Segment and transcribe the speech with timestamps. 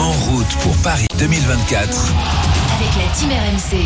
[0.00, 2.14] En route pour Paris 2024.
[2.78, 3.84] Avec la Team RMC.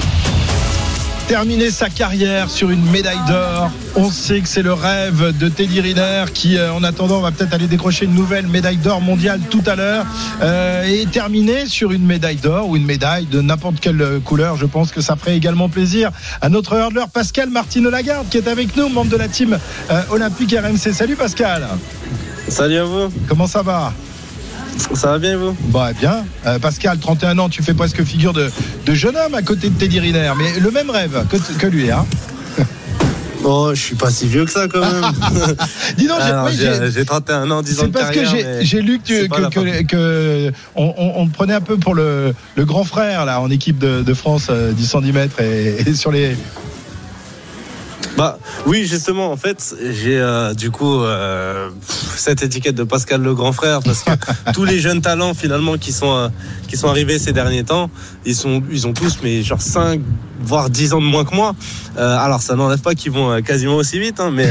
[1.27, 3.69] Terminer sa carrière sur une médaille d'or.
[3.97, 7.53] On sait que c'est le rêve de Teddy Riner qui, euh, en attendant, va peut-être
[7.53, 10.07] aller décrocher une nouvelle médaille d'or mondiale tout à l'heure.
[10.41, 14.67] Euh, et terminer sur une médaille d'or ou une médaille de n'importe quelle couleur, je
[14.67, 18.77] pense que ça ferait également plaisir à notre hurleur Pascal Martino Lagarde qui est avec
[18.77, 19.59] nous, membre de la team
[19.91, 20.93] euh, olympique RMC.
[20.93, 21.67] Salut Pascal.
[22.47, 23.13] Salut à vous.
[23.27, 23.93] Comment ça va?
[24.95, 25.57] Ça va bien vous?
[25.69, 26.25] Bah bien.
[26.47, 28.51] Euh, Pascal, 31 ans, tu fais presque figure de,
[28.87, 31.91] de, jeune homme à côté de Teddy Riner, mais le même rêve que, que lui,
[31.91, 32.07] hein
[33.45, 35.05] Oh, je suis pas si vieux que ça quand même.
[35.99, 36.19] Dis donc,
[36.91, 38.21] j'ai 31 ans, 10 ans C'est parce que
[38.63, 43.27] j'ai lu que, que, que, on, on, prenait un peu pour le, le, grand frère
[43.27, 46.37] là en équipe de, de France euh, du 110 mètres et, et sur les
[48.17, 51.71] bah oui, justement, en fait, j'ai euh, du coup euh,
[52.17, 54.11] cette étiquette de Pascal le grand frère parce que
[54.53, 56.29] tous les jeunes talents finalement qui sont euh,
[56.69, 57.91] qui sont arrivés ces derniers temps,
[58.25, 60.01] ils sont ils ont tous mais genre 5
[60.41, 61.55] voire 10 ans de moins que moi.
[61.97, 64.49] alors ça n'enlève pas qu'ils vont quasiment aussi vite hein, mais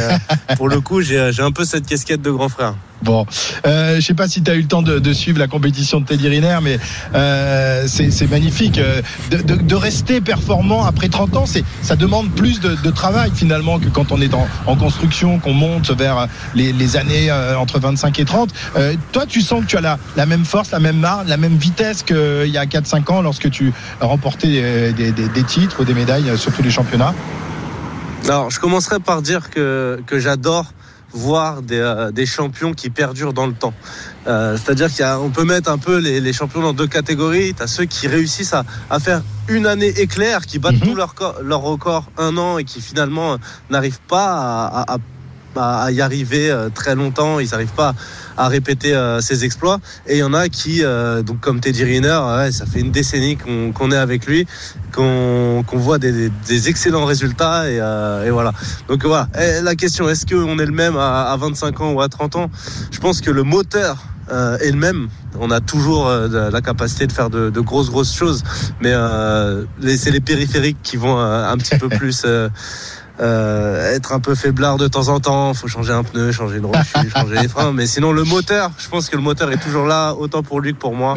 [0.57, 2.75] pour le coup, j'ai j'ai un peu cette casquette de grand frère.
[3.03, 3.25] Bon,
[3.65, 6.05] euh, je sais pas si tu as eu le temps de, suivre la compétition de
[6.05, 6.79] Teddy Riner, mais
[7.13, 8.77] euh, c'est magnifique.
[8.77, 11.45] Euh, de, rester performant après 30 ans,
[11.81, 16.27] ça demande plus de, travail finalement que quand on est en, construction, qu'on monte vers
[16.55, 18.53] les, années euh, entre 25 et 30.
[19.11, 21.57] toi, tu sens que tu as la, la même force, la même marge, la même
[21.57, 25.93] vitesse qu'il y a 4-5 ans lorsque tu remportais des, des, des titres ou des
[25.93, 27.13] médailles sur tous les championnats?
[28.25, 30.71] Alors, je commencerai par dire que, que j'adore
[31.13, 33.73] voir des, euh, des, champions qui perdurent dans le temps.
[34.27, 37.53] Euh, C'est-à-dire qu'on peut mettre un peu les, les, champions dans deux catégories.
[37.53, 40.89] Tu as ceux qui réussissent à, à, faire une année éclair, qui battent mhm.
[40.89, 43.37] tout leur, leur record un an et qui finalement
[43.69, 44.97] n'arrivent pas à, à, à,
[45.55, 47.39] y arriver euh, très longtemps.
[47.39, 47.93] Ils n'arrivent pas
[48.37, 49.79] à répéter euh, ses exploits.
[50.07, 52.91] Et il y en a qui, euh, donc comme Teddy Riner, ouais, ça fait une
[52.91, 54.47] décennie qu'on est avec lui,
[54.91, 57.69] qu'on voit des, des, excellents résultats.
[57.69, 57.77] Et,
[58.27, 58.53] et voilà.
[58.87, 59.27] Donc voilà.
[59.61, 62.51] la question, est-ce qu'on est le même à, à 25 ans ou à 30 ans?
[62.91, 65.09] Je pense que le moteur euh, est le même.
[65.37, 68.43] On a toujours la capacité de faire de, de grosses grosses choses,
[68.81, 69.65] mais euh,
[69.97, 72.25] c'est les périphériques qui vont un petit peu plus
[73.19, 76.65] euh, être un peu faiblard de temps en temps, faut changer un pneu, changer une
[76.65, 76.73] roue,
[77.15, 77.71] changer les freins.
[77.73, 80.73] Mais sinon, le moteur, je pense que le moteur est toujours là, autant pour lui
[80.73, 81.15] que pour moi.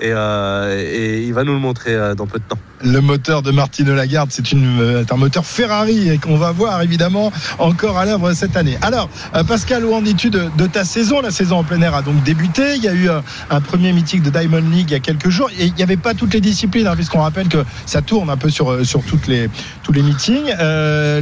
[0.00, 2.58] Et, euh, et, il va nous le montrer euh, dans peu de temps.
[2.82, 7.32] Le moteur de Martine Lagarde, c'est euh, un moteur Ferrari et qu'on va voir évidemment
[7.58, 8.76] encore à l'œuvre cette année.
[8.82, 9.08] Alors,
[9.46, 11.20] Pascal, où en es-tu de, de, ta saison?
[11.20, 12.76] La saison en plein air a donc débuté.
[12.76, 15.50] Il y a eu un, premier meeting de Diamond League il y a quelques jours.
[15.58, 18.36] Et il n'y avait pas toutes les disciplines, hein, puisqu'on rappelle que ça tourne un
[18.36, 19.48] peu sur, sur toutes les,
[19.82, 20.52] tous les meetings.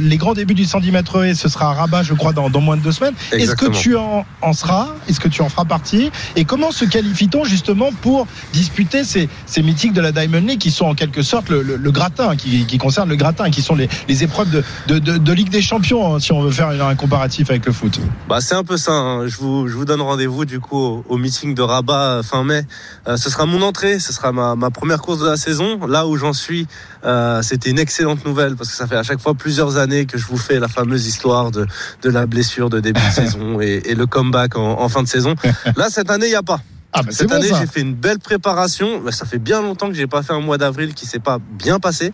[0.01, 2.49] les les grands débuts du 110 mètres et ce sera à Rabat, je crois, dans,
[2.61, 3.15] moins de deux semaines.
[3.33, 4.87] Est-ce que tu en, en seras?
[5.09, 6.09] Est-ce que tu en feras partie?
[6.37, 10.71] Et comment se qualifie-t-on justement pour disputer ces, ces mythiques de la Diamond League qui
[10.71, 14.23] sont en quelque sorte le, gratin, qui, qui concernent le gratin, qui sont les, les
[14.23, 17.65] épreuves de, de, de, Ligue des Champions, hein, si on veut faire un comparatif avec
[17.65, 18.93] le foot bah, C'est un peu ça.
[18.93, 19.27] Hein.
[19.27, 22.65] Je, vous, je vous donne rendez-vous du coup au, meeting de Rabat euh, fin mai.
[23.07, 25.85] Euh, ce sera mon entrée, ce sera ma, ma première course de la saison.
[25.87, 26.67] Là où j'en suis,
[27.05, 30.17] euh, c'était une excellente nouvelle parce que ça fait à chaque fois plusieurs années que
[30.17, 31.65] je vous fais la fameuse histoire de,
[32.01, 35.07] de la blessure de début de saison et, et, le comeback en, en, fin de
[35.07, 35.35] saison.
[35.75, 36.59] Là, cette année, il n'y a pas.
[36.97, 39.01] Ah bah cette année, j'ai fait une belle préparation.
[39.01, 41.39] Bah, ça fait bien longtemps que j'ai pas fait un mois d'avril qui s'est pas
[41.51, 42.13] bien passé.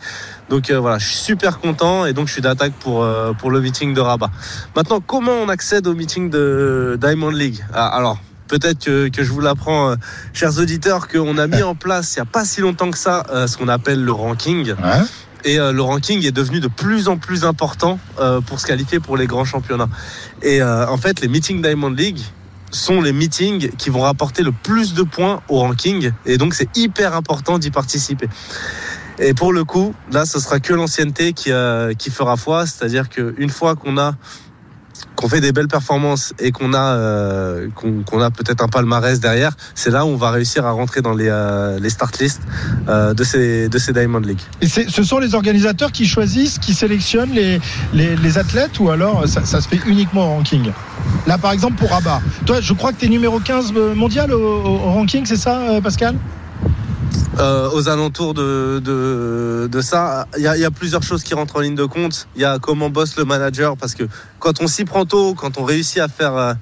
[0.50, 3.52] Donc euh, voilà, je suis super content et donc je suis d'attaque pour euh, pour
[3.52, 4.32] le meeting de Rabat.
[4.76, 7.64] Maintenant, comment on accède au meeting de Diamond League?
[7.76, 9.96] Ah, Alors, peut-être que, que, je vous l'apprends, euh,
[10.34, 13.24] chers auditeurs, qu'on a mis en place il n'y a pas si longtemps que ça
[13.48, 14.72] ce qu'on appelle le ranking.
[14.72, 15.02] Ouais
[15.44, 18.00] et euh, le ranking est devenu de plus en plus important
[18.46, 19.90] pour se qualifier pour les grands championnats.
[20.44, 22.22] Et en fait, les meetings Diamond League
[22.72, 26.76] sont les meetings qui vont rapporter le plus de points au ranking et donc c'est
[26.76, 28.28] hyper important d'y participer.
[29.20, 31.52] Et pour le coup, là, ce sera que l'ancienneté qui,
[32.00, 34.16] qui fera foi, c'est-à-dire qu'une fois qu'on a
[35.16, 39.56] qu'on fait des belles performances et qu'on a euh, qu'on a peut-être un palmarès derrière,
[39.76, 42.42] c'est là où on va réussir à rentrer dans les, euh, start lists
[42.88, 44.42] euh, de ces de ces Diamond League.
[44.62, 47.60] Et ce sont les organisateurs qui choisissent, qui sélectionnent les
[47.94, 50.72] les, athlètes ou alors ça, ça, se fait uniquement au ranking?
[51.28, 54.78] Là par exemple pour Rabat, toi je crois que tu es numéro 15 mondial au,
[54.78, 56.16] ranking, c'est ça Pascal?
[57.40, 60.28] Euh, aux alentours de, ça.
[60.38, 62.28] Il y, a, plusieurs choses qui rentrent en ligne de compte.
[62.36, 64.04] Il y a comment bosse le manager, parce que
[64.40, 66.54] quand on s'y prend tôt, quand on réussit à faire, euh,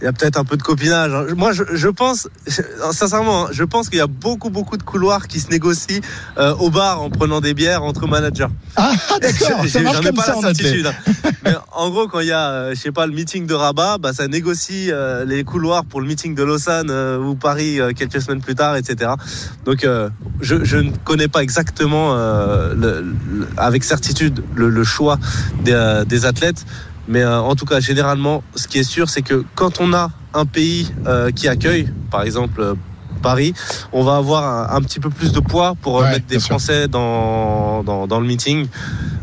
[0.00, 1.12] il y a peut-être un peu de copinage.
[1.12, 1.26] hein.
[1.36, 2.28] Moi, je, je pense,
[2.92, 6.00] sincèrement, hein, je pense qu'il y a beaucoup, beaucoup de couloirs qui se négocient
[6.38, 8.46] euh, au bar en prenant des bières entre managers.
[8.76, 10.86] Ah, d'accord, ça marche comme pas ça la en certitude.
[10.86, 11.12] hein.
[11.44, 13.98] Mais en gros, quand il y a, euh, je sais pas, le meeting de Rabat,
[13.98, 17.92] bah, ça négocie euh, les couloirs pour le meeting de Lausanne euh, ou Paris euh,
[17.92, 19.12] quelques semaines plus tard, etc.
[19.64, 20.08] Donc, euh,
[20.40, 23.00] je, je ne connais pas exactement euh, le-
[23.32, 25.18] le- avec certitude le, le choix
[25.62, 26.64] des, euh, des athlètes.
[27.10, 30.10] Mais euh, en tout cas, généralement, ce qui est sûr, c'est que quand on a
[30.32, 32.74] un pays euh, qui accueille, par exemple euh,
[33.20, 33.52] Paris,
[33.92, 36.38] on va avoir un, un petit peu plus de poids pour Ouais, mettre des.
[36.38, 38.68] Français dans, dans, dans le meeting.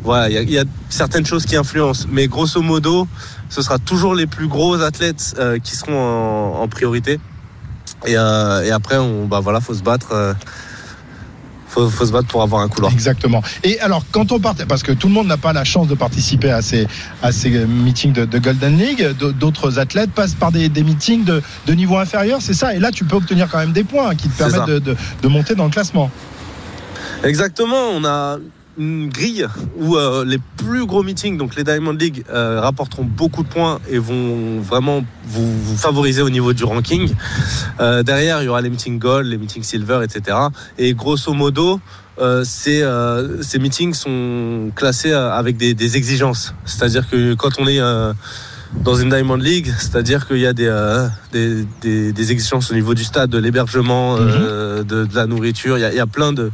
[0.03, 3.07] Voilà, il y a- il y, a certaines choses qui influencent, mais grosso modo,
[3.49, 7.19] ce sera toujours les plus gros athlètes qui seront en, en priorité.
[8.05, 10.09] Et, euh, et après, on, bah voilà, faut se battre.
[11.77, 12.91] Faut, faut se battre pour avoir un couloir.
[12.91, 13.41] Exactement.
[13.63, 15.95] Et alors, quand on part, parce que tout le monde n'a pas la chance de
[15.95, 16.87] participer à ces,
[17.21, 19.07] à ces meetings de, de Golden League,
[19.39, 22.73] d'autres athlètes passent par des, des meetings de, de niveau inférieur, c'est ça.
[22.75, 25.55] Et là, tu peux obtenir quand même des points qui te permettent de, de monter
[25.55, 26.09] dans le classement.
[27.23, 28.37] Exactement, on a
[28.77, 29.47] une grille
[29.77, 33.79] où euh, les plus gros meetings, donc les Diamond League, euh, rapporteront beaucoup de points
[33.89, 37.13] et vont vraiment vous, favoriser au niveau du ranking.
[37.79, 40.37] Euh, derrière, il y aura les meetings Gold, les meetings Silver, etc.
[40.77, 41.79] Et grosso modo,
[42.19, 46.55] euh, ces, euh, ces meetings sont classés euh, avec des, des exigences.
[46.65, 47.79] C'est-à-dire que quand on est
[48.83, 50.67] dans une Diamond League, c'est-à-dire qu'il y a des,
[51.37, 55.77] des, des, des exigences au niveau du stade, de l'hébergement, euh, de, de la nourriture.
[55.77, 56.51] Il y a, il y a plein de,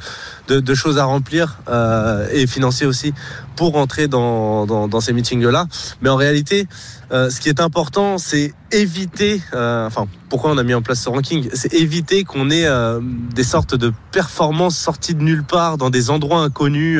[0.47, 3.13] de, de choses à remplir euh, et financier aussi
[3.55, 5.67] pour rentrer dans, dans, dans ces meetings-là.
[6.01, 6.67] Mais en réalité,
[7.11, 11.09] euh, ce qui est important, c'est éviter, enfin, pourquoi on a mis en place ce
[11.09, 12.67] ranking, c'est éviter qu'on ait
[13.35, 16.99] des sortes de performances sorties de nulle part dans des endroits inconnus,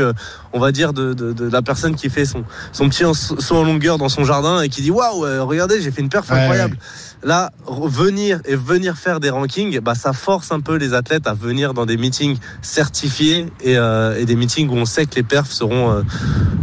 [0.53, 3.03] on va dire de, la personne qui fait son, son petit
[3.39, 6.30] saut en longueur dans son jardin et qui dit waouh, regardez, j'ai fait une perf
[6.30, 6.77] Ouais, incroyable.
[7.24, 7.51] Là,
[7.81, 11.74] venir et venir faire des rankings, bah, ça force un peu les athlètes à venir
[11.74, 15.52] dans des meetings certifiés et, euh, et des meetings où on sait que les perfs
[15.52, 16.02] seront euh,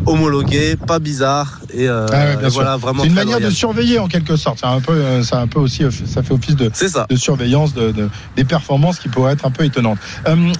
[0.07, 3.03] homologués, pas bizarres et, euh, Ah ouais, et voilà vraiment.
[3.03, 4.59] C'est une manière de surveiller en quelque sorte.
[4.61, 7.07] C'est un peu, ça a un peu aussi, ça fait office de, C'est ça.
[7.09, 9.99] de surveillance de, de- des performances qui pourraient être un peu étonnantes.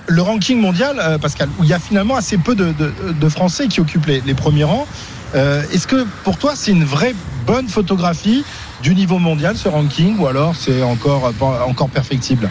[0.07, 4.07] Le ranking mondial, Pascal, où il y a finalement assez peu de, Français qui occupent
[4.07, 4.87] les, les premiers rangs.
[5.35, 7.15] Est-ce que pour toi c'est une vraie
[7.47, 8.45] bonne photographie
[8.83, 12.51] du niveau mondial ce ranking ou alors c'est encore perfectible?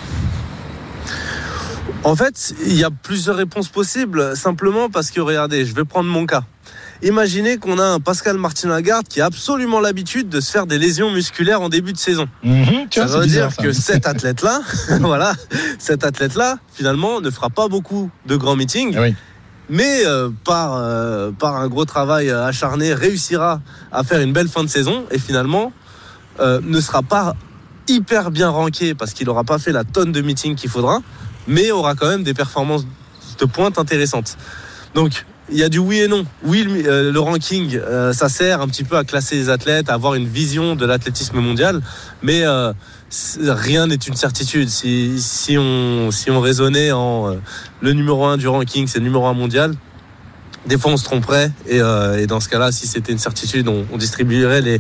[2.04, 6.10] En fait, il y a plusieurs réponses possibles, simplement parce que, regardez, je vais prendre
[6.10, 6.44] mon cas.
[7.02, 10.78] Imaginez qu'on a un Pascal Martin Lagarde qui a absolument l'habitude de se faire des
[10.78, 12.28] lésions musculaires en début de saison.
[12.44, 13.64] Mhm, ça veut bizarre, dire ça.
[13.64, 14.62] que cet athlète-là,
[15.02, 15.34] voilà,
[15.78, 19.14] cet athlète-là, finalement, ne fera pas beaucoup de grands meetings, oui.
[19.70, 23.62] mais euh, par, euh, par un gros travail acharné, réussira
[23.92, 25.74] à faire une belle fin de saison et finalement
[26.40, 27.36] euh, ne sera pas
[27.88, 31.00] hyper bien ranké parce qu'il n'aura pas fait la tonne de meetings qu'il faudra,
[31.48, 32.86] mais aura quand même des performances
[33.40, 34.38] de pointe intéressantes.
[34.96, 36.26] Donc, il y a du oui et non.
[36.44, 39.96] Oui, le, euh, ranking, euh, ça sert un petit peu à classer les athlètes, à
[39.96, 41.82] avoir une vision de l'athlétisme mondial,
[42.22, 42.44] mais
[43.42, 44.70] rien n'est une certitude.
[44.70, 47.36] Si, on, si on raisonnait en
[47.82, 49.74] le numéro 1 du ranking, c'est le numéro 1 mondial,
[50.66, 53.68] des fois on se tromperait, et, euh, et dans ce cas-là, si c'était une certitude,
[53.68, 54.80] on, on distribuerait les,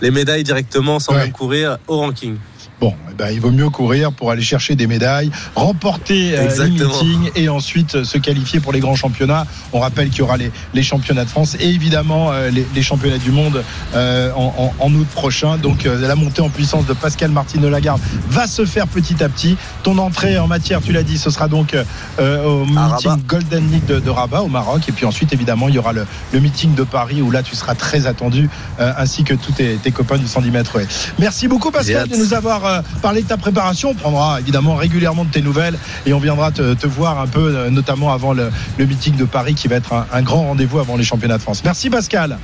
[0.00, 1.20] les médailles directement sans Ouais.
[1.24, 2.36] même courir au ranking.
[2.80, 6.70] Bon, eh ben, il vaut mieux courir pour aller chercher des médailles, remporter euh, les
[6.86, 9.46] meetings et ensuite euh, se qualifier pour les grands championnats.
[9.72, 12.82] On rappelle qu'il y aura les, les championnats de France et évidemment euh, les, les
[12.82, 13.64] championnats du monde
[13.96, 15.56] euh, en, en- en août prochain.
[15.56, 19.28] Donc euh, la montée en puissance de Pascal Martine Lagarde va se faire petit à
[19.28, 19.56] petit.
[19.82, 22.78] Ton entrée en matière, tu l'as dit, ce sera donc euh, au meeting.
[23.26, 24.82] Golden League de, de Rabat au Maroc.
[24.88, 27.56] Et puis ensuite, évidemment, il y aura le, le meeting de Paris où là, tu
[27.56, 30.78] seras très attendu, euh, ainsi que tous tes, tes copains du 110 mètres.
[31.18, 33.90] Merci beaucoup, Pascal, de nous avoir euh, parlé de ta préparation.
[33.90, 37.54] On prendra évidemment régulièrement de tes nouvelles et on viendra te, te voir un peu,
[37.54, 40.78] euh, notamment avant le, le meeting de Paris qui va être un, un grand rendez-vous
[40.78, 41.62] avant les championnats de France.
[41.64, 42.38] Merci, Pascal.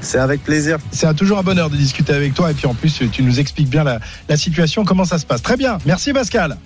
[0.00, 0.78] C'est avec plaisir.
[0.90, 3.70] C'est toujours un bonheur de discuter avec toi et puis en plus, tu nous expliques
[3.70, 5.42] bien la, la situation, comment ça se passe?
[5.42, 5.78] Très bien.
[5.86, 6.56] Merci, Pascal.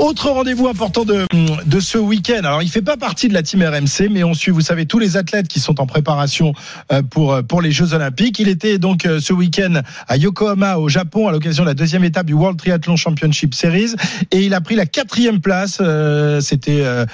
[0.00, 1.26] Autre rendez-vous important de,
[1.66, 2.38] de ce week-end.
[2.38, 4.98] Alors, il fait pas partie de la team RMC, mais on suit, vous savez, tous
[4.98, 6.54] les athlètes qui sont en préparation
[6.90, 8.38] euh, pour euh, pour les Jeux Olympiques.
[8.38, 12.02] Il était donc euh, ce week-end à Yokohama, au Japon, à l'occasion de la deuxième
[12.02, 13.94] étape du World Triathlon Championship Series,
[14.30, 15.78] et il a pris la quatrième place.
[15.82, 17.04] euh, C'était euh,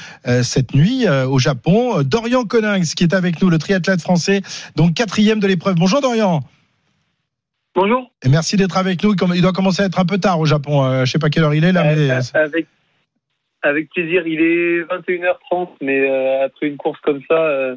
[0.45, 2.03] cette nuit euh, au Japon.
[2.05, 4.43] Dorian Coninx, qui est avec nous, le triathlète français,
[4.77, 5.75] donc quatrième de l'épreuve.
[5.75, 6.41] Bonjour Dorian.
[7.75, 8.13] Bonjour.
[8.23, 9.15] Et merci d'être avec nous.
[9.35, 11.05] Il doit commencer à être un peu tard au Japon.
[11.05, 12.67] Je sais pas quelle heure il est là, mais avec,
[13.67, 14.27] avec plaisir.
[14.27, 17.77] Il est 21h30, mais euh, après une course comme ça, euh,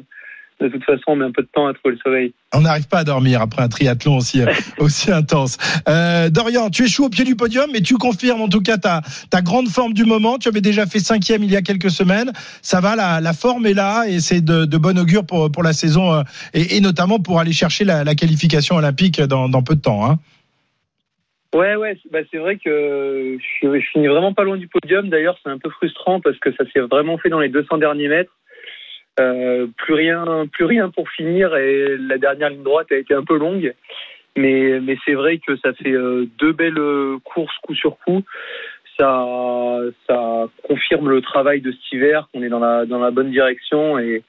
[0.60, 2.34] De toute façon, on met un peu de temps à trouver le sommeil.
[2.52, 4.42] On n'arrive pas à dormir après un triathlon aussi,
[4.78, 5.56] aussi intense.
[5.88, 9.00] Euh, Dorian, tu échoues au pied du podium, mais tu confirmes en tout cas ta,
[9.30, 10.36] ta grande forme du moment.
[10.36, 12.30] Tu avais déjà fait cinquième il y a quelques semaines.
[12.60, 15.62] Ça va, la, la forme est là et c'est de, de bon augure pour, pour
[15.62, 19.62] la saison euh, et, et notamment pour aller chercher la, la qualification olympique dans, dans
[19.62, 20.04] peu de temps.
[20.04, 20.18] Hein.
[21.54, 25.08] Ouais, ouais, bah, c'est vrai que je, je finis vraiment pas loin du podium.
[25.08, 28.08] D'ailleurs, c'est un peu frustrant parce que ça s'est vraiment fait dans les 200 derniers
[28.08, 28.32] mètres.
[29.18, 33.24] Euh, plus rien, plus rien pour finir et la dernière ligne droite a été un
[33.24, 33.74] peu longue.
[34.36, 36.80] Mais, mais c'est vrai que ça fait euh, deux belles
[37.24, 38.22] courses coup sur coup.
[38.96, 43.30] Ça, ça confirme le travail de cet hiver, qu'on est dans la, dans la bonne
[43.30, 44.22] direction et,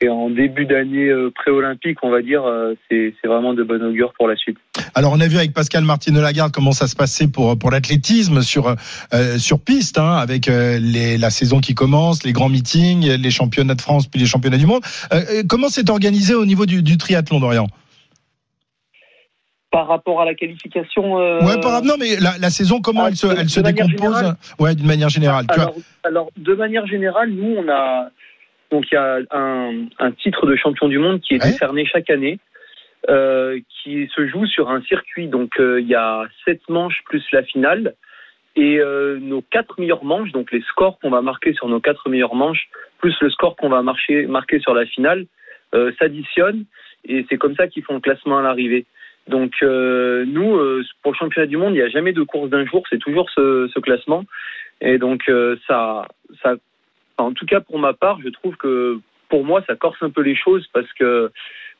[0.00, 4.12] et en début d'année euh, pré-olympique, on va dire, euh, c'est vraiment de bon augure
[4.16, 4.56] pour la suite.
[4.94, 8.42] Alors on a vu avec Pascal Martine Lagarde comment ça se passait pour pour l'athlétisme
[8.42, 8.68] sur
[9.12, 13.30] euh, sur piste hein, avec euh, les, la saison qui commence, les grands meetings, les
[13.30, 14.82] championnats de France puis les championnats du monde.
[15.12, 17.66] Euh, comment c'est organisé au niveau du, du triathlon d'Orient
[19.70, 21.18] Par rapport à la qualification.
[21.20, 23.60] euh, Ouais, par, non mais la, la saison comment Ah, elle se de- elle se
[23.60, 24.16] de manière décompose?
[24.16, 25.46] générale Ouais, d'une manière générale.
[25.48, 25.64] Tu vois.
[25.64, 28.08] alors, alors, de manière générale, nous, on a
[28.70, 31.50] donc il y a un, un titre de champion du monde qui est Ouais.
[31.52, 32.38] décerné chaque année,
[33.08, 35.28] euh, qui se joue sur un circuit.
[35.28, 37.94] Donc euh, il y a sept manches plus la finale.
[38.56, 42.08] Et euh, nos quatre meilleures manches, donc les scores qu'on va marquer sur nos quatre
[42.08, 45.26] meilleures manches, plus le score qu'on va marcher, marquer sur la finale,
[45.76, 46.64] euh, s'additionnent.
[47.04, 48.84] Et c'est comme ça qu'ils font le classement à l'arrivée.
[49.28, 52.50] Donc euh, nous, euh, pour le championnat du monde, il n'y a jamais de course
[52.50, 54.24] d'un jour, c'est toujours ce, ce classement.
[54.80, 56.08] Et donc euh, ça,
[56.42, 56.54] ça,
[57.18, 58.98] en tout cas pour ma part, je trouve que
[59.28, 61.30] pour moi, ça corse un peu les choses parce que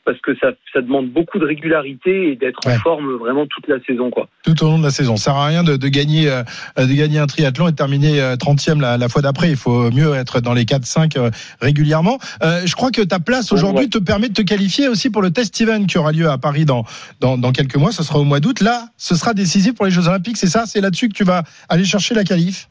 [0.04, 2.76] parce que ça, ça demande beaucoup de régularité et d'être Ouais.
[2.76, 4.26] en forme vraiment toute la saison, quoi.
[4.42, 6.42] Tout au long de la saison, ça sert à rien de, de gagner euh,
[6.78, 9.50] de gagner un triathlon et de terminer euh, 30e la, la fois d'après.
[9.50, 11.30] Il faut mieux être dans les 4-5 euh,
[11.61, 12.18] régulièrement.
[12.42, 13.90] Euh, je crois que ta place aujourd'hui Ouais.
[13.90, 16.64] te permet de te qualifier aussi pour le test event qui aura lieu à Paris
[16.64, 16.85] dans,
[17.21, 17.92] dans, dans quelques mois.
[17.92, 18.61] Ce sera au mois d'août.
[18.61, 20.38] Là, ce sera décisif pour les Jeux Olympiques.
[20.38, 20.64] C'est ça?
[20.64, 22.68] C'est là-dessus que tu vas aller chercher la qualif?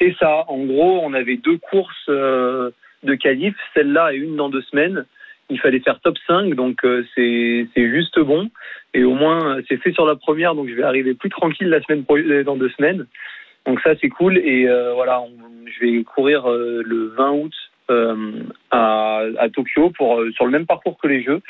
[0.00, 0.44] C'est ça.
[0.48, 2.70] En gros, on avait deux courses euh,
[3.02, 5.04] de qualif, celle-là et une dans deux semaines.
[5.50, 8.50] Il fallait faire top 5, donc euh, c'est juste bon.
[8.94, 11.82] Et au moins, c'est fait sur la première, donc je vais arriver plus tranquille la
[11.82, 13.06] semaine euh, dans deux semaines.
[13.66, 14.38] Donc ça, c'est cool.
[14.38, 15.22] Et voilà,
[15.66, 17.52] je vais courir le 20 août
[18.70, 21.42] à, à Tokyo pour sur le même parcours que les Jeux.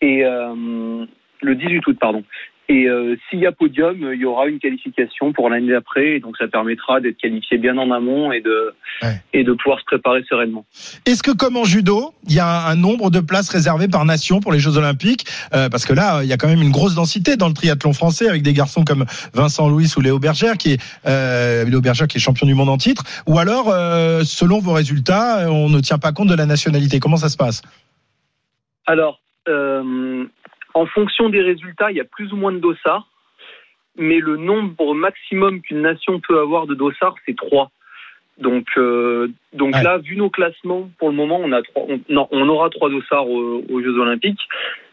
[0.00, 2.24] Et le 18 août, pardon.
[2.70, 6.16] Et euh, s'il y a podium, il y aura une qualification pour l'année d'après.
[6.16, 9.22] Et donc ça permettra d'être qualifié bien en amont et de Ouais.
[9.32, 10.66] et de pouvoir se préparer sereinement.
[11.06, 14.40] Est-ce que comme en judo, il y a un nombre de places réservées par nation
[14.40, 15.24] pour les Jeux Olympiques?
[15.54, 17.92] Euh, Parce que là, il y a quand même une grosse densité dans le triathlon
[17.92, 22.08] français avec des garçons comme Vincent Louis ou Léo Bergère qui est euh, Léo Bergère
[22.08, 23.04] qui est champion du monde en titre.
[23.26, 26.98] Ou alors, euh, selon vos résultats, on ne tient pas compte de la nationalité.
[26.98, 27.62] Comment ça se passe?
[28.86, 30.24] Alors, euh,
[30.78, 33.08] en fonction des résultats, il y a plus ou moins de dossards,
[33.96, 37.70] mais le nombre maximum qu'une nation peut avoir de dossards, c'est trois.
[38.38, 39.82] Donc, euh, donc Ouais.
[39.82, 42.88] là, vu nos classements, pour le moment, on a trois, on, non, on aura trois
[42.90, 44.40] dossards aux, aux Jeux Olympiques,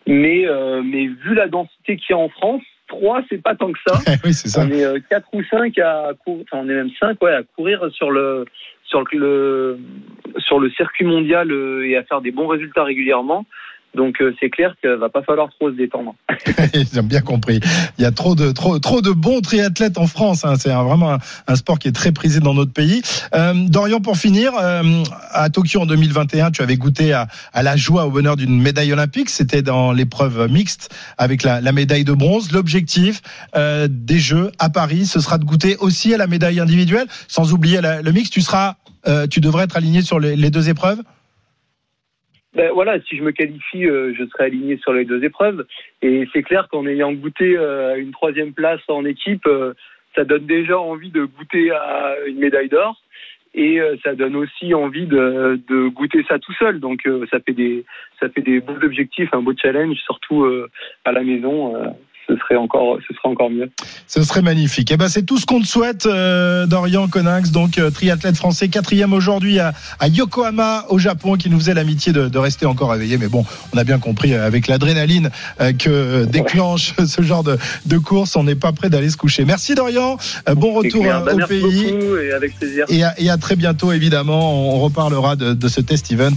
[0.08, 3.72] mais euh, mais vu la densité qu'il y a en France, trois, c'est pas tant
[3.72, 4.00] que ça.
[4.24, 4.66] Oui, c'est ça.
[4.66, 7.44] On est euh, quatre ou cinq à courir, enfin, on est même cinq, ouais, à
[7.56, 8.46] courir sur le
[8.86, 9.78] sur le
[10.40, 11.52] sur le circuit mondial
[11.84, 13.46] et à faire des bons résultats régulièrement.
[13.96, 16.16] Donc euh, c'est clair qu'il va pas falloir trop se détendre.
[16.94, 17.60] J'ai bien compris.
[17.98, 20.44] Il y a trop de trop trop de bons triathlètes en France.
[20.46, 20.56] hein.
[20.60, 23.02] C'est vraiment un, sport qui est très prisé dans notre pays.
[23.34, 27.76] Euh, Dorian, pour finir, euh, à Tokyo en 2021, tu avais goûté à, à la
[27.78, 29.30] joie, au bonheur d'une médaille olympique.
[29.30, 32.52] C'était dans l'épreuve mixte avec la, la médaille de bronze.
[32.52, 33.22] L'objectif
[33.56, 37.54] euh, des Jeux à Paris, ce sera de goûter aussi à la médaille individuelle, sans
[37.54, 38.30] oublier la- le mix.
[38.30, 38.76] Tu seras,
[39.08, 41.00] euh, tu devrais être aligné sur les deux épreuves.
[42.56, 45.66] Ben voilà, si je me qualifie, euh, je serai aligné sur les deux épreuves.
[46.02, 49.74] Et c'est clair qu'en ayant goûté euh, une troisième place en équipe, euh,
[50.16, 53.02] ça donne déjà envie de goûter à une médaille d'or.
[53.54, 56.80] Et euh, ça donne aussi envie de, de goûter ça tout seul.
[56.80, 57.84] Donc ça fait des
[58.22, 60.46] ça fait des beaux objectifs, un beau challenge, surtout
[61.04, 61.74] à la maison.
[62.28, 63.70] Ce serait encore ce serait encore mieux.
[64.08, 64.92] Ce serait magnifique.
[64.92, 68.68] Et ben c'est tout ce qu'on te souhaite, euh, Dorian Coninx, donc euh, triathlète français,
[68.68, 72.92] quatrième aujourd'hui à, à Yokohama au Japon, qui nous faisait l'amitié de, de rester encore
[72.92, 73.18] réveillé.
[73.18, 75.30] Mais bon, on a bien compris euh, avec l'adrénaline
[75.80, 79.46] que déclenche ce genre de, de course, on n'est pas prêt d'aller se coucher.
[79.46, 80.18] Merci Dorian,
[80.56, 81.92] bon retour Bah, au merci pays.
[81.92, 82.86] beaucoup et avec plaisir.
[82.90, 84.76] Et à, et à très bientôt, évidemment.
[84.76, 86.32] On reparlera de, de ce test event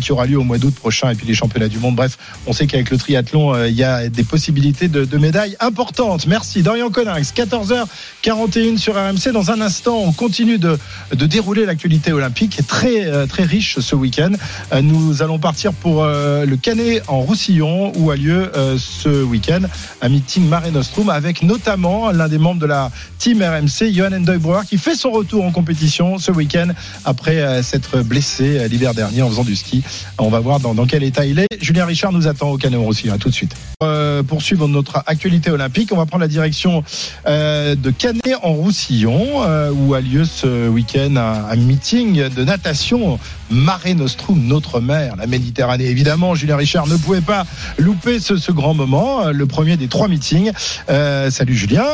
[0.00, 1.96] qui aura lieu au mois d'août prochain et puis les championnats du monde.
[1.96, 2.16] Bref,
[2.46, 6.26] on sait qu'avec le triathlon, il y a des possibilités de, de médaille importante.
[6.26, 9.30] Merci Dorian Coninx, 14h41 sur RMC.
[9.30, 10.78] Dans un instant, on continue de,
[11.14, 14.32] de dérouler l'actualité olympique, très, euh, très riche ce week-end.
[14.72, 19.60] Euh, nous allons partir pour euh, le Canet en Roussillon, où a lieu ce week-end
[20.00, 24.38] un meeting Mare Nostrum, avec notamment l'un des membres de la team RMC, Johan Endoy
[24.66, 26.68] qui fait son retour en compétition ce week-end
[27.04, 29.82] après s'être blessé l'hiver dernier en faisant du ski.
[30.16, 31.48] On va voir dans, quel état il est.
[31.60, 33.12] Julien Richard nous attend au Canet en Roussillon.
[33.14, 33.54] À tout de suite.
[33.82, 34.22] Euh,
[34.68, 35.02] notre
[35.48, 36.84] olympique, on va prendre la direction
[37.26, 43.18] euh, de Canet en Roussillon, euh, où a lieu ce week-end un, meeting de natation
[43.50, 45.86] Mare Nostrum, notre mer, la Méditerranée.
[45.86, 47.46] Évidemment, Julien Richard ne pouvait pas
[47.78, 50.52] louper ce, ce grand moment, le premier des trois meetings.
[50.86, 51.86] salut Julien.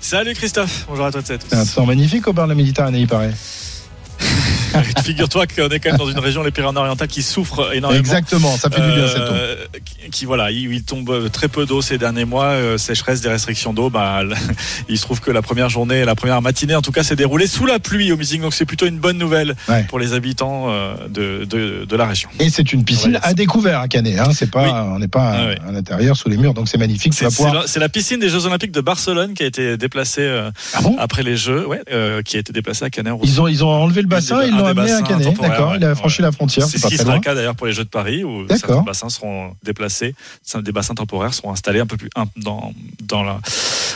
[0.00, 1.22] Salut Christophe, bonjour à toi.
[1.24, 3.32] C'est un temps magnifique au bord de la Méditerranée, il paraît.
[5.04, 8.00] Figure-toi qu'on est quand même dans une région, les Pyrénées-Orientales, qui souffre énormément.
[8.00, 9.34] Exactement, ça fait du bien cette eau.
[9.34, 9.56] Euh,
[10.10, 13.90] qui, voilà, il, tombe très peu d'eau ces derniers mois, euh, sécheresse, des restrictions d'eau.
[13.90, 14.22] Bah,
[14.88, 17.46] il se trouve que la première journée, la première matinée, en tout cas, s'est déroulée
[17.46, 18.42] sous la pluie au meeting.
[18.42, 19.54] Donc c'est plutôt une bonne nouvelle
[19.88, 22.28] pour les habitants euh, de, de, la région.
[22.40, 24.18] Et c'est une piscine à découvert à Canet.
[24.18, 24.30] Hein.
[24.34, 27.14] C'est pas, On n'est pas ah à, l'intérieur sous les murs, donc c'est magnifique.
[27.14, 30.28] C'est la, piscine des Jeux Olympiques de Barcelone qui a été déplacée
[30.74, 31.82] ah après les Jeux, ouais,
[32.24, 33.14] qui a été déplacée à Canet.
[33.22, 35.40] Ils ont, ils ont enlevé le bassin, ils l'ont amené à Canet.
[35.40, 36.66] D'accord, il a franchi la frontière.
[36.66, 39.08] C'est ce qui sera le cas d'ailleurs pour les Jeux de Paris où certains bassins
[39.08, 40.14] seront déplacés,
[40.62, 43.38] des bassins temporaires seront installés un peu plus dans, dans, la,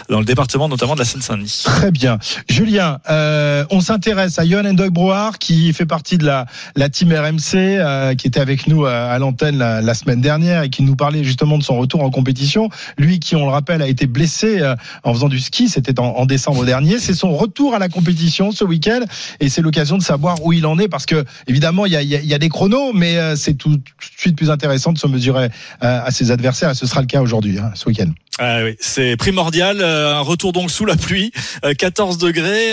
[0.09, 1.63] dans le département notamment de la Seine-Saint-Denis.
[1.65, 2.19] Très bien.
[2.49, 6.47] Julien, euh, on s'intéresse à Johan Endoy Brouard qui fait partie de la,
[6.77, 10.83] la team RMC, euh, qui était avec nous à, l'antenne la, semaine dernière et qui
[10.83, 12.69] nous parlait justement de son retour en compétition.
[12.97, 16.07] Lui qui, on le rappelle, a été blessé euh, en faisant du ski, c'était en,
[16.07, 16.99] en décembre dernier.
[16.99, 19.01] C'est son retour à la compétition ce week-end
[19.41, 22.39] et c'est l'occasion de savoir où il en est parce que évidemment, il y a,
[22.39, 23.83] des chronos, mais euh, c'est tout, de
[24.17, 25.47] suite plus intéressant de se mesurer
[25.83, 26.71] euh, à ses adversaires.
[26.71, 28.11] Et ce sera le cas aujourd'hui, hein, ce week-end.
[28.39, 29.81] Ah oui, c'est primordial.
[29.81, 31.33] Euh, un retour donc sous la pluie,
[31.77, 32.71] 14 degrés.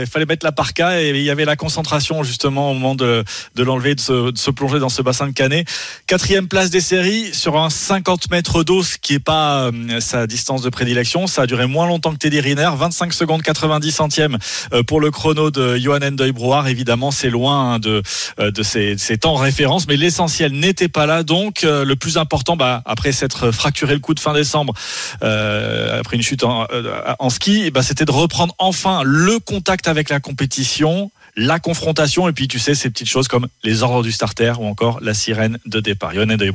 [0.00, 3.24] il fallait mettre la parka et il y avait la concentration justement au moment de,
[3.54, 5.66] de l'enlever, de se, plonger dans ce bassin de Canet.
[6.06, 10.62] Quatrième place des séries sur un 50 mètres d'eau, ce qui est pas sa distance
[10.62, 11.26] de prédilection.
[11.26, 14.38] Ça a duré moins longtemps que Teddy Riner, 25 secondes 90 centièmes
[14.86, 16.68] pour le chrono de Johan Endoy Brouard.
[16.68, 18.02] Évidemment, c'est loin hein, de
[18.40, 21.22] euh, de ces, temps référence, mais l'essentiel n'était pas là.
[21.22, 24.74] Donc euh, le plus important, bah, après s'être fracturé le coup de fin décembre,
[25.22, 30.20] euh, après une chute en, ski, bah, c'était de reprendre enfin le contact avec la
[30.20, 34.54] compétition la confrontation et puis tu sais ces petites choses comme les ordres du starter
[34.58, 36.12] ou encore la sirène de départ.
[36.12, 36.50] Yonne de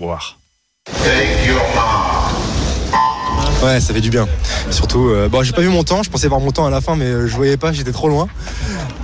[3.64, 4.28] Ouais, ça fait du bien.
[4.70, 6.96] Surtout, bon, j'ai pas vu mon temps, je pensais voir mon temps à la fin,
[6.96, 8.28] mais je voyais pas, j'étais trop loin.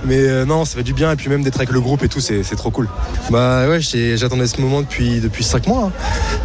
[0.04, 2.08] Mais euh, non, ça fait du bien et puis même d'être avec le groupe et
[2.08, 2.88] tout, c'est trop cool.
[3.30, 5.84] Bah ouais, j'attendais ce moment depuis, depuis 5 mois.
[5.84, 5.92] Hein.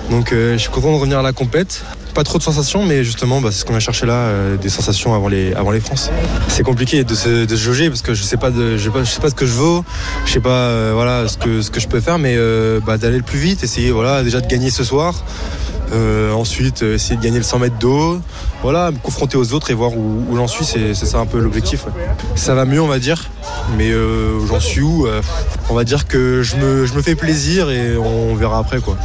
[0.10, 1.84] Donc euh, je suis content de revenir à la compète.
[2.14, 4.70] Pas trop de sensations, mais justement, bah, c'est ce qu'on a cherché là, euh, des
[4.70, 6.12] sensations avant les, avant les France.
[6.48, 9.04] C'est compliqué de se, de jauger parce que je sais pas, de, je sais pas,
[9.04, 9.84] je sais pas ce que je vaux,
[10.26, 12.38] je sais pas voilà, ce, que, ce que je peux faire, mais
[12.86, 15.24] bah, d'aller le plus vite, essayer voilà, déjà de gagner ce soir.
[15.92, 18.20] Euh, ensuite, euh, essayer de gagner le 100 mètres d'eau.
[18.62, 21.86] Voilà, me confronter aux autres et voir où, j'en suis, c'est ça un peu l'objectif.
[22.36, 23.30] Ça va mieux, on va dire.
[23.78, 25.08] Mais euh, j'en suis où
[25.70, 28.80] On va dire que je me, je me fais plaisir et on verra après.
[28.80, 28.98] quoi.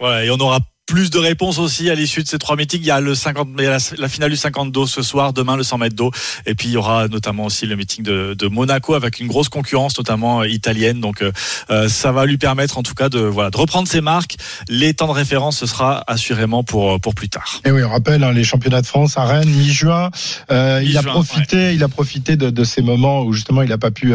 [0.00, 2.80] Voilà, et on aura plus de réponses aussi à l'issue de ces trois meetings.
[2.80, 5.78] Il y a le 50, la, finale du 50 d'eau ce soir, demain le 100
[5.78, 6.10] mètres d'eau,
[6.46, 9.50] et puis il y aura notamment aussi le meeting de, de Monaco avec une grosse
[9.50, 11.00] concurrence, notamment euh, italienne.
[11.00, 11.30] Donc euh,
[11.70, 14.36] euh, ça va lui permettre en tout cas de voilà de reprendre ses marques.
[14.68, 17.60] Les temps de référence ce sera assurément pour pour plus tard.
[17.66, 20.10] Et oui, on rappelle hein, les championnats de France à Rennes mi-juin.
[20.50, 23.90] il a profité, il a profité de, de, ces moments où justement il n'a pas
[23.90, 24.14] pu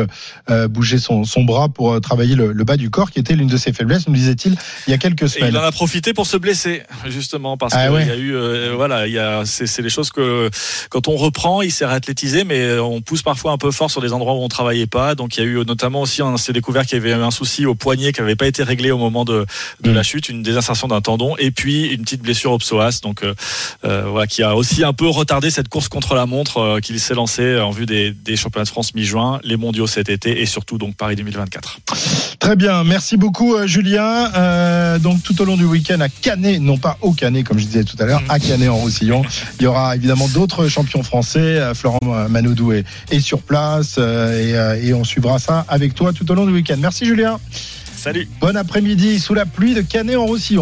[0.70, 3.58] bouger son, son bras pour travailler le, le, bas du corps, qui était l'une de
[3.58, 4.56] ses faiblesses, nous disait-il
[4.88, 5.50] il y a quelques semaines.
[5.50, 6.63] Et il en a profité pour se blesser
[7.08, 10.10] justement parce ah qu'il y a eu euh, voilà il y a c'est les choses
[10.10, 10.50] que
[10.90, 14.14] quand on reprend il s'est réathlétisé mais on pousse parfois un peu fort sur des
[14.14, 15.16] endroits où on travaillait pas.
[15.16, 17.66] Donc il y a eu notamment aussi on s'est découvert qu'il y avait un souci
[17.66, 19.46] au poignet qui n'avait pas été réglé au moment de,
[19.82, 19.94] de mm.
[19.94, 23.00] la chute une désinsertion d'un tendon et puis une petite blessure au psoas.
[23.02, 23.34] Donc euh,
[23.86, 27.16] euh, voilà qui a aussi un peu retardé cette course contre la montre qu'il s'est
[27.16, 30.78] lancé en vue des, des championnats de France mi-juin les mondiaux cet été et surtout
[30.78, 31.80] donc Paris 2024
[32.44, 34.30] très bien merci beaucoup Julien
[35.00, 37.84] donc tout au long du week-end à Canet non pas au Canet, comme je disais
[37.84, 39.24] tout à l'heure, à Canet en Roussillon.
[39.60, 41.40] Il y aura évidemment d'autres champions français.
[41.40, 42.86] Euh, Florent Manoudou est,
[43.20, 46.78] sur place euh, euh, et, on suivra ça avec toi tout au long du week-end.
[46.80, 47.40] Merci Julien.
[47.96, 48.28] Salut.
[48.42, 50.62] Bon après-midi sous la pluie de Canet en Roussillon.